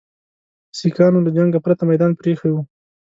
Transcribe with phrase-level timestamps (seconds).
[0.79, 2.61] سیکهانو له جنګه پرته میدان پرې ایښی وو.